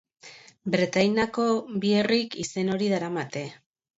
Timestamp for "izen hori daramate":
2.47-3.47